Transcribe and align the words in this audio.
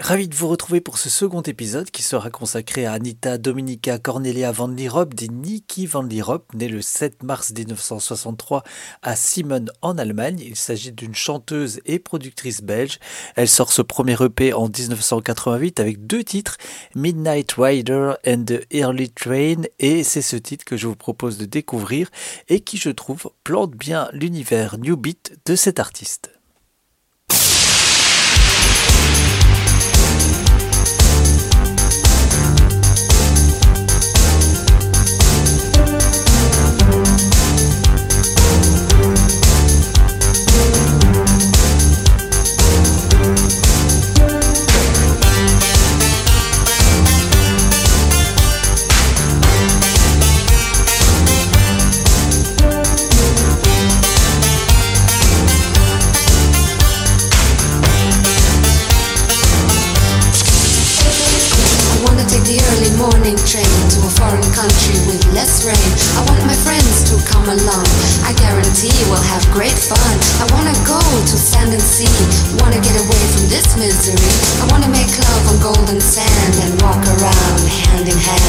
Ravi 0.00 0.26
de 0.26 0.34
vous 0.34 0.48
retrouver 0.48 0.80
pour 0.80 0.98
ce 0.98 1.08
second 1.08 1.42
épisode 1.42 1.88
qui 1.88 2.02
sera 2.02 2.28
consacré 2.28 2.84
à 2.84 2.94
Anita 2.94 3.38
Dominica 3.38 3.96
Cornelia 4.00 4.50
van 4.50 4.66
Lierop, 4.66 5.14
dit 5.14 5.30
Niki 5.30 5.86
van 5.86 6.02
Lierop, 6.02 6.52
née 6.52 6.66
le 6.66 6.82
7 6.82 7.22
mars 7.22 7.52
1963 7.56 8.64
à 9.02 9.14
Simon 9.14 9.66
en 9.82 9.96
Allemagne. 9.96 10.40
Il 10.40 10.56
s'agit 10.56 10.90
d'une 10.90 11.14
chanteuse 11.14 11.80
et 11.86 12.00
productrice 12.00 12.60
belge. 12.60 12.98
Elle 13.36 13.48
sort 13.48 13.70
ce 13.70 13.82
premier 13.82 14.20
EP 14.20 14.52
en 14.52 14.64
1988 14.64 15.78
avec 15.78 16.04
deux 16.08 16.24
titres, 16.24 16.56
Midnight 16.96 17.52
Rider 17.56 18.14
and 18.26 18.46
the 18.46 18.66
Early 18.72 19.10
Train, 19.10 19.62
et 19.78 20.02
c'est 20.02 20.22
ce 20.22 20.34
titre 20.34 20.64
que 20.64 20.76
je 20.76 20.88
vous 20.88 20.96
propose 20.96 21.38
de 21.38 21.44
découvrir 21.44 22.10
et 22.48 22.58
qui, 22.58 22.78
je 22.78 22.90
trouve, 22.90 23.30
plante 23.44 23.76
bien 23.76 24.08
l'univers 24.12 24.76
New 24.76 24.96
Beat 24.96 25.38
de 25.46 25.54
cet 25.54 25.78
artiste. 25.78 26.33
morning 63.24 63.46
train 63.48 63.64
to 63.88 64.04
a 64.04 64.10
foreign 64.20 64.44
country 64.52 65.00
with 65.08 65.24
less 65.32 65.64
rain. 65.64 65.90
I 66.12 66.20
want 66.28 66.44
my 66.44 66.52
friends 66.60 67.08
to 67.08 67.16
come 67.24 67.48
along. 67.48 67.88
I 68.20 68.36
guarantee 68.36 68.92
we'll 69.08 69.16
have 69.32 69.40
great 69.50 69.72
fun. 69.72 70.14
I 70.44 70.46
wanna 70.52 70.76
go 70.84 71.00
to 71.00 71.36
sand 71.38 71.72
and 71.72 71.80
sea. 71.80 72.04
Wanna 72.60 72.76
get 72.84 73.00
away 73.00 73.24
from 73.32 73.48
this 73.48 73.76
misery. 73.80 74.20
I 74.60 74.68
wanna 74.68 74.92
make 74.92 75.08
love 75.08 75.48
on 75.48 75.58
golden 75.64 76.00
sand 76.02 76.54
and 76.68 76.82
walk 76.82 77.00
around 77.00 77.64
hand 77.64 78.08
in 78.12 78.18
hand. 78.20 78.44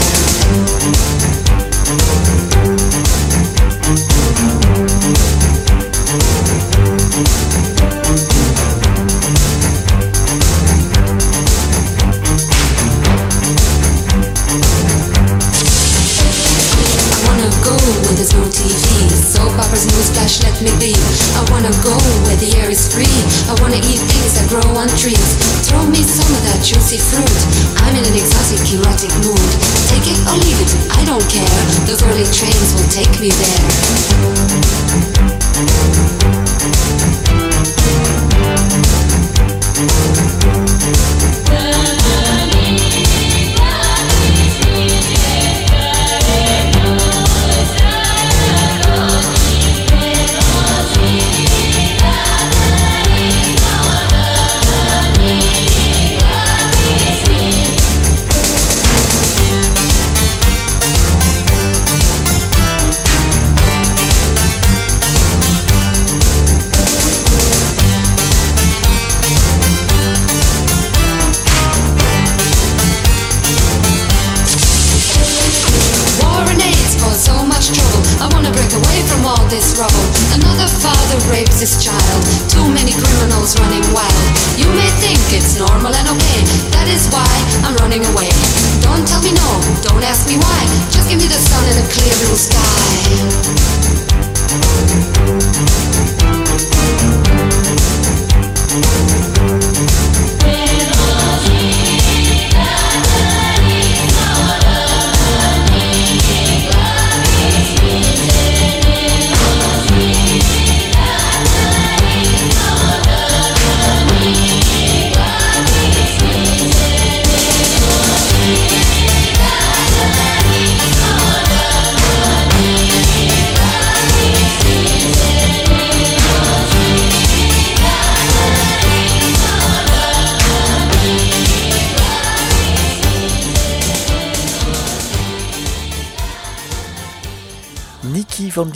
Van 138.55 138.69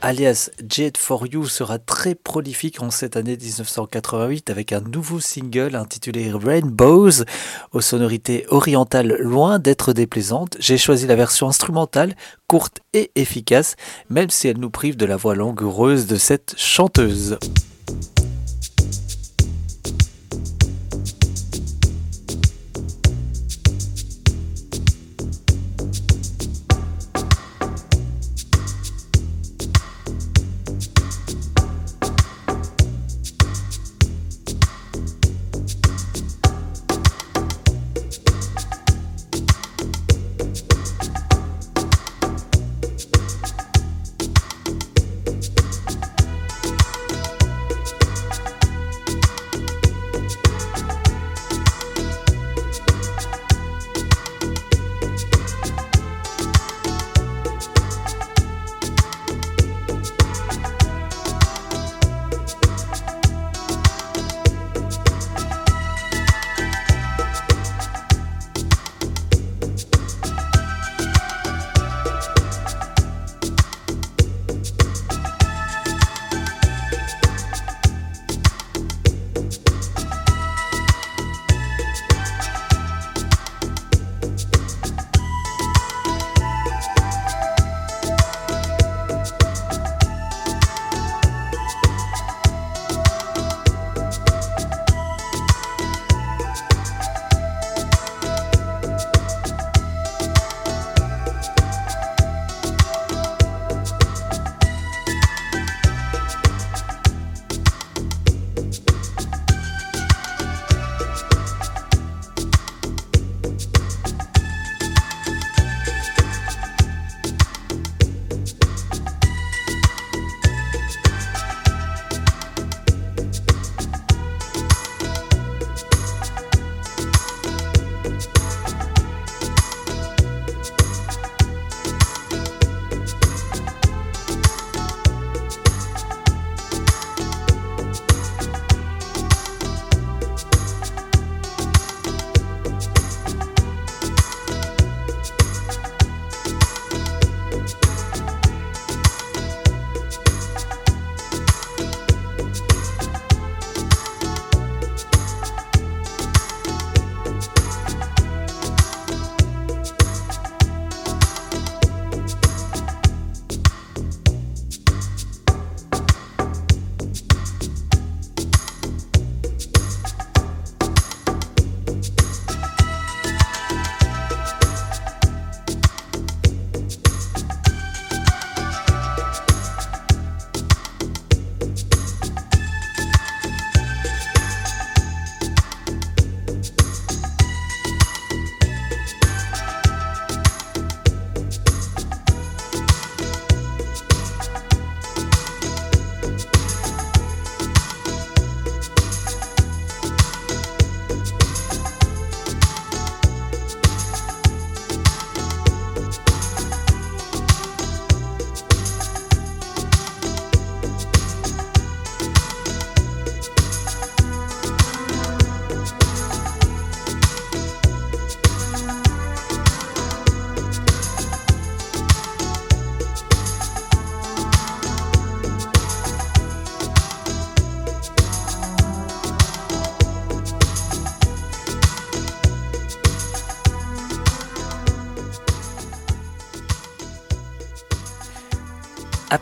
alias 0.00 0.50
Jet 0.68 0.98
for 0.98 1.28
You 1.28 1.46
sera 1.46 1.78
très 1.78 2.16
prolifique 2.16 2.82
en 2.82 2.90
cette 2.90 3.16
année 3.16 3.36
1988 3.36 4.50
avec 4.50 4.72
un 4.72 4.80
nouveau 4.80 5.20
single 5.20 5.76
intitulé 5.76 6.32
Rainbows 6.32 7.22
aux 7.70 7.80
sonorités 7.80 8.46
orientales 8.48 9.16
loin 9.20 9.60
d'être 9.60 9.92
déplaisantes. 9.92 10.56
J'ai 10.58 10.76
choisi 10.76 11.06
la 11.06 11.14
version 11.14 11.46
instrumentale, 11.46 12.16
courte 12.48 12.80
et 12.94 13.12
efficace, 13.14 13.76
même 14.10 14.28
si 14.28 14.48
elle 14.48 14.58
nous 14.58 14.70
prive 14.70 14.96
de 14.96 15.06
la 15.06 15.16
voix 15.16 15.36
langoureuse 15.36 16.08
de 16.08 16.16
cette 16.16 16.54
chanteuse. 16.56 17.38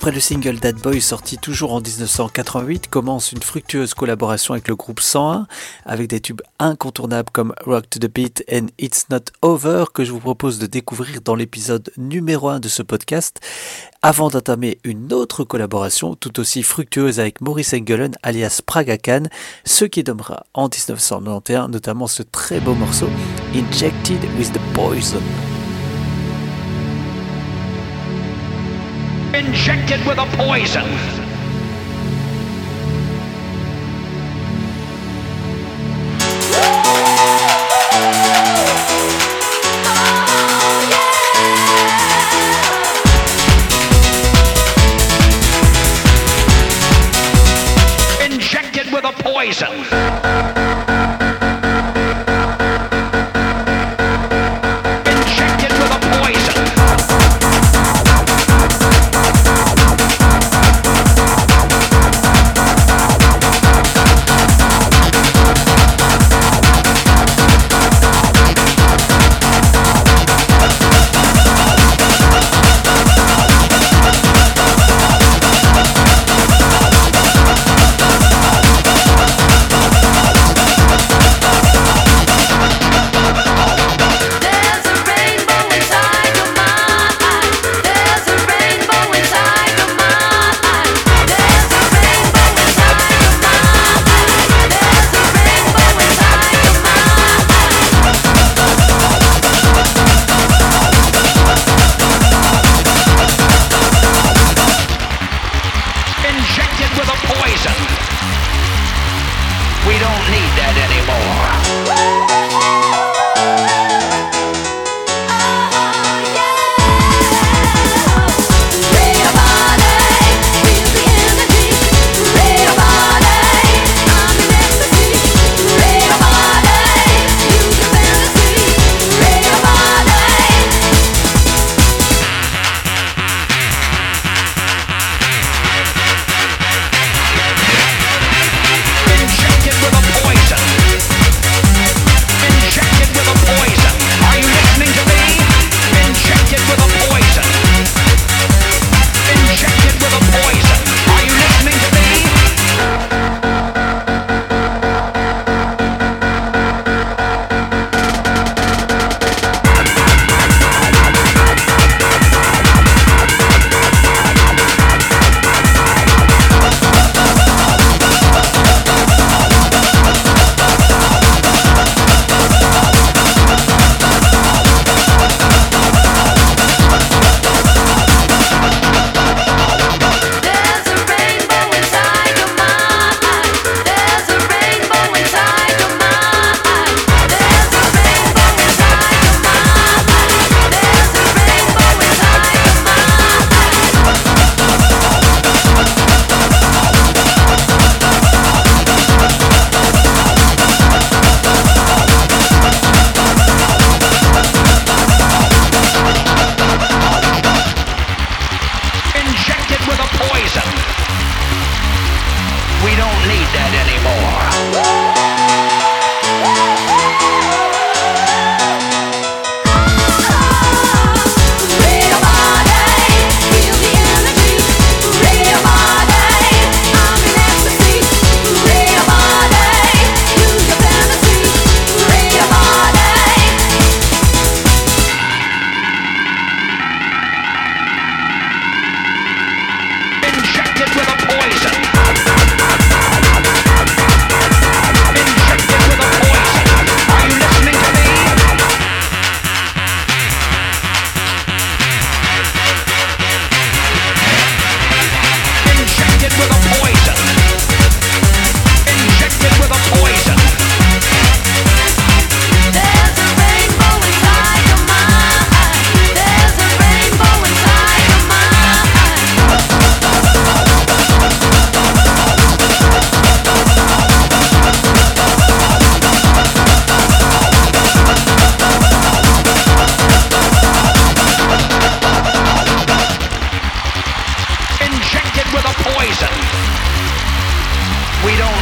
Après 0.00 0.12
le 0.12 0.20
single 0.20 0.58
That 0.60 0.72
Boy 0.72 0.98
sorti 0.98 1.36
toujours 1.36 1.74
en 1.74 1.82
1988, 1.82 2.88
commence 2.88 3.32
une 3.32 3.42
fructueuse 3.42 3.92
collaboration 3.92 4.54
avec 4.54 4.66
le 4.66 4.74
groupe 4.74 5.00
101, 5.00 5.46
avec 5.84 6.08
des 6.08 6.20
tubes 6.20 6.40
incontournables 6.58 7.28
comme 7.30 7.52
Rock 7.66 7.90
to 7.90 7.98
the 7.98 8.10
Beat 8.10 8.42
and 8.50 8.68
It's 8.78 9.10
Not 9.10 9.24
Over 9.42 9.84
que 9.92 10.02
je 10.02 10.12
vous 10.12 10.20
propose 10.20 10.58
de 10.58 10.64
découvrir 10.64 11.20
dans 11.20 11.34
l'épisode 11.34 11.92
numéro 11.98 12.48
1 12.48 12.60
de 12.60 12.68
ce 12.68 12.82
podcast, 12.82 13.40
avant 14.00 14.30
d'entamer 14.30 14.78
une 14.84 15.12
autre 15.12 15.44
collaboration 15.44 16.14
tout 16.14 16.40
aussi 16.40 16.62
fructueuse 16.62 17.20
avec 17.20 17.42
Maurice 17.42 17.74
Engelen 17.74 18.16
alias 18.22 18.62
Praga 18.64 18.96
Khan, 18.96 19.24
ce 19.66 19.84
qui 19.84 20.02
donnera 20.02 20.46
en 20.54 20.70
1991 20.70 21.68
notamment 21.68 22.06
ce 22.06 22.22
très 22.22 22.60
beau 22.60 22.72
morceau 22.72 23.10
Injected 23.54 24.24
with 24.38 24.50
the 24.50 24.60
Poison. 24.72 25.20
Injected 29.34 30.04
with 30.06 30.18
a 30.18 30.26
poison. 30.36 31.29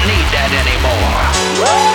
need 0.09 0.25
that 0.33 0.51
anymore. 0.65 1.88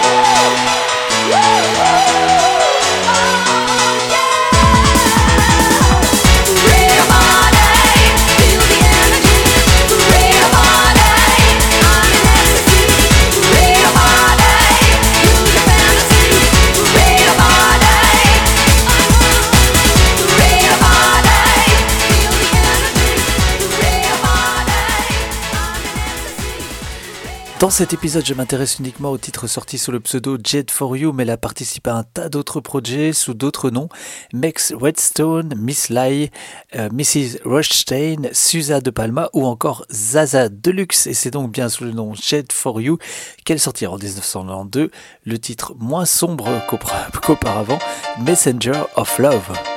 Dans 27.63 27.69
cet 27.69 27.93
épisode, 27.93 28.25
je 28.25 28.33
m'intéresse 28.33 28.79
uniquement 28.79 29.09
au 29.09 29.17
titre 29.17 29.47
sorti 29.47 29.77
sous 29.77 29.93
le 29.93 30.01
pseudo 30.01 30.37
Jet 30.43 30.69
for 30.69 30.97
You, 30.97 31.13
mais 31.13 31.23
elle 31.23 31.29
a 31.29 31.37
participé 31.37 31.91
à 31.91 31.95
un 31.95 32.03
tas 32.03 32.27
d'autres 32.27 32.59
projets 32.59 33.13
sous 33.13 33.33
d'autres 33.33 33.69
noms. 33.69 33.87
Max 34.33 34.73
Redstone, 34.73 35.53
Miss 35.55 35.87
Lai, 35.87 36.29
euh, 36.75 36.89
Mrs. 36.91 37.39
Rushstein, 37.45 38.23
Susa 38.33 38.81
de 38.81 38.89
Palma 38.89 39.29
ou 39.31 39.45
encore 39.45 39.85
Zaza 39.89 40.49
Deluxe. 40.49 41.07
Et 41.07 41.13
c'est 41.13 41.31
donc 41.31 41.53
bien 41.53 41.69
sous 41.69 41.85
le 41.85 41.93
nom 41.93 42.13
Jet 42.13 42.51
for 42.51 42.81
You 42.81 42.97
qu'elle 43.45 43.61
sortira 43.61 43.93
en 43.93 43.97
1992. 43.97 44.89
Le 45.23 45.39
titre 45.39 45.73
moins 45.79 46.03
sombre 46.03 46.49
qu'auparavant, 46.67 47.79
Messenger 48.19 48.83
of 48.97 49.17
Love. 49.19 49.72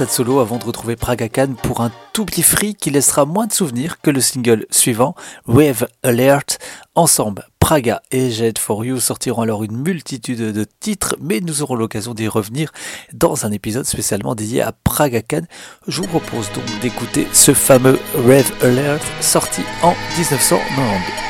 Courte 0.00 0.08
incartade 0.08 0.26
solo 0.26 0.40
avant 0.40 0.56
de 0.56 0.64
retrouver 0.64 0.96
Praga 0.96 1.28
Khan 1.28 1.54
pour 1.62 1.82
un 1.82 1.92
tout 2.14 2.24
petit 2.24 2.42
free 2.42 2.74
qui 2.74 2.90
laissera 2.90 3.26
moins 3.26 3.46
de 3.46 3.52
souvenirs 3.52 4.00
que 4.00 4.10
le 4.10 4.20
single 4.20 4.66
suivant, 4.70 5.14
Wave 5.46 5.88
Alert. 6.02 6.58
Ensemble, 6.94 7.46
Praga 7.58 8.00
et 8.10 8.30
Jet 8.30 8.58
for 8.58 8.84
You 8.84 8.98
sortiront 8.98 9.42
alors 9.42 9.62
une 9.62 9.76
multitude 9.76 10.38
de 10.38 10.66
titres, 10.80 11.16
mais 11.20 11.40
nous 11.40 11.62
aurons 11.62 11.74
l'occasion 11.74 12.14
d'y 12.14 12.28
revenir 12.28 12.72
dans 13.12 13.44
un 13.44 13.52
épisode 13.52 13.84
spécialement 13.84 14.34
dédié 14.34 14.62
à 14.62 14.72
Praga 14.72 15.20
Khan. 15.20 15.42
Je 15.86 16.00
vous 16.00 16.08
propose 16.08 16.50
donc 16.52 16.64
d'écouter 16.80 17.26
ce 17.32 17.52
fameux 17.52 17.98
Wave 18.16 18.50
Alert 18.62 19.04
sorti 19.20 19.62
en 19.82 19.94
1992. 20.16 21.29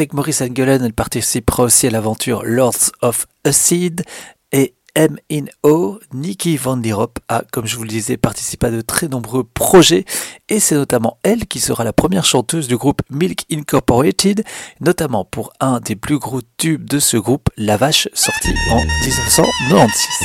Avec 0.00 0.14
Maurice 0.14 0.40
Engelen, 0.40 0.82
elle 0.82 0.94
participera 0.94 1.64
aussi 1.64 1.86
à 1.86 1.90
l'aventure 1.90 2.42
Lords 2.42 2.90
of 3.02 3.26
Acid 3.44 4.02
et 4.50 4.72
M 4.94 5.18
in 5.30 5.44
O, 5.62 6.00
Nikki 6.14 6.56
Van 6.56 6.78
Dierop 6.78 7.18
a, 7.28 7.42
comme 7.52 7.66
je 7.66 7.76
vous 7.76 7.82
le 7.82 7.90
disais, 7.90 8.16
participé 8.16 8.68
à 8.68 8.70
de 8.70 8.80
très 8.80 9.08
nombreux 9.08 9.44
projets 9.44 10.06
et 10.48 10.58
c'est 10.58 10.74
notamment 10.74 11.18
elle 11.22 11.46
qui 11.46 11.60
sera 11.60 11.84
la 11.84 11.92
première 11.92 12.24
chanteuse 12.24 12.66
du 12.66 12.78
groupe 12.78 13.02
Milk 13.10 13.44
Incorporated, 13.52 14.42
notamment 14.80 15.26
pour 15.26 15.52
un 15.60 15.80
des 15.80 15.96
plus 15.96 16.18
gros 16.18 16.40
tubes 16.56 16.88
de 16.88 16.98
ce 16.98 17.18
groupe, 17.18 17.50
La 17.58 17.76
Vache, 17.76 18.08
sorti 18.14 18.54
en 18.70 18.78
1996. 18.78 20.20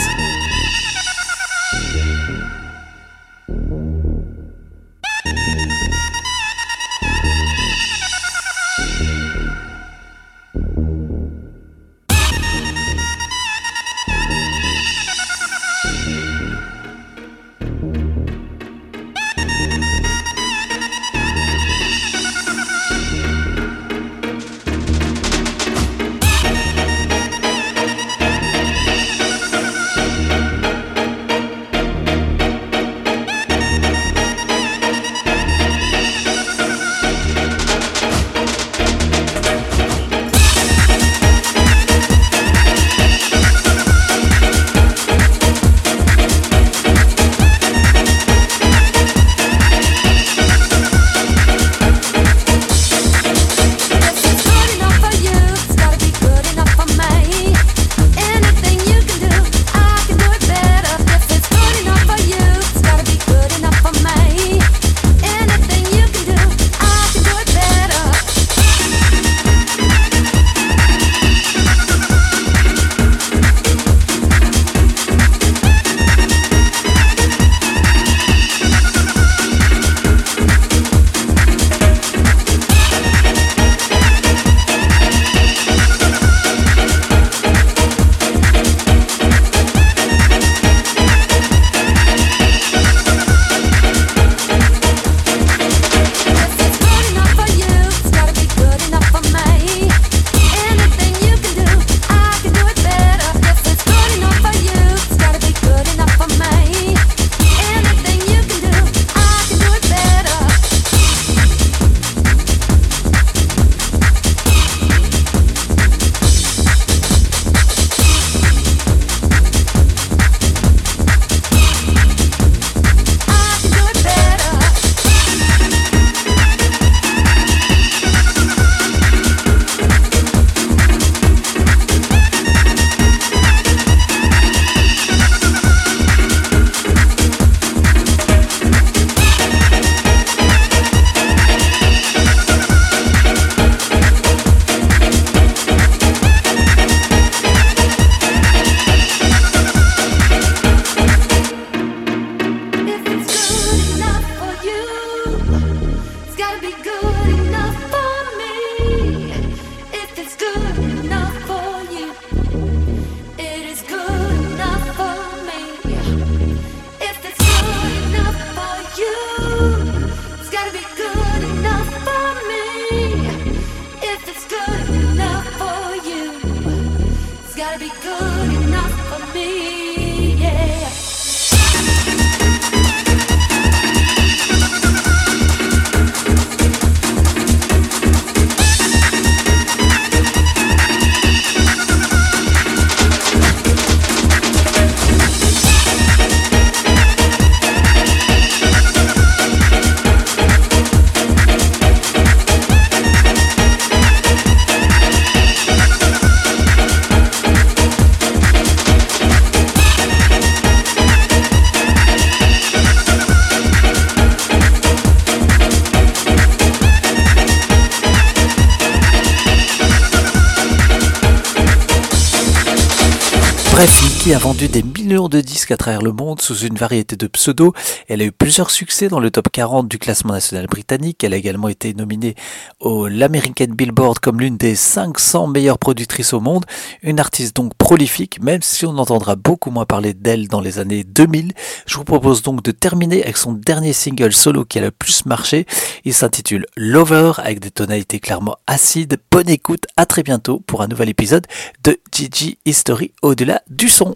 Qui 224.25 224.33
a 224.33 224.39
vendu 224.39 224.67
des 224.67 224.81
de 225.05 225.39
disques 225.39 225.69
à 225.69 225.77
travers 225.77 226.01
le 226.01 226.11
monde 226.11 226.41
sous 226.41 226.57
une 226.65 226.75
variété 226.75 227.15
de 227.15 227.27
pseudos. 227.27 227.73
Elle 228.07 228.23
a 228.23 228.25
eu 228.25 228.31
plusieurs 228.31 228.71
succès 228.71 229.07
dans 229.07 229.19
le 229.19 229.29
top 229.29 229.49
40 229.51 229.87
du 229.87 229.99
classement 229.99 230.33
national 230.33 230.65
britannique. 230.65 231.23
Elle 231.23 231.35
a 231.35 231.37
également 231.37 231.69
été 231.69 231.93
nominée 231.93 232.33
au 232.79 233.07
l'American 233.07 233.67
Billboard 233.69 234.17
comme 234.17 234.39
l'une 234.39 234.57
des 234.57 234.73
500 234.73 235.45
meilleures 235.45 235.77
productrices 235.77 236.33
au 236.33 236.39
monde. 236.39 236.65
Une 237.03 237.19
artiste 237.19 237.55
donc 237.55 237.75
prolifique, 237.75 238.41
même 238.41 238.63
si 238.63 238.87
on 238.87 238.97
entendra 238.97 239.35
beaucoup 239.35 239.69
moins 239.69 239.85
parler 239.85 240.15
d'elle 240.15 240.47
dans 240.47 240.59
les 240.59 240.79
années 240.79 241.03
2000. 241.03 241.51
Je 241.85 241.97
vous 241.97 242.03
propose 242.03 242.41
donc 242.41 242.63
de 242.63 242.71
terminer 242.71 243.21
avec 243.23 243.37
son 243.37 243.53
dernier 243.53 243.93
single 243.93 244.33
solo 244.33 244.65
qui 244.65 244.79
a 244.79 244.81
le 244.81 244.91
plus 244.91 245.27
marché. 245.27 245.67
Il 246.03 246.15
s'intitule 246.15 246.65
Lover 246.75 247.33
avec 247.37 247.59
des 247.59 247.69
tonalités 247.69 248.19
clairement 248.19 248.57
acides. 248.65 249.19
Bonne 249.29 249.49
écoute, 249.49 249.85
à 249.97 250.07
très 250.07 250.23
bientôt 250.23 250.63
pour 250.65 250.81
un 250.81 250.87
nouvel 250.87 251.09
épisode 251.09 251.45
de 251.83 251.99
Gigi 252.11 252.57
History 252.65 253.11
au-delà 253.21 253.61
du 253.69 253.87
son. 253.87 254.15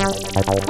I'm 0.00 0.61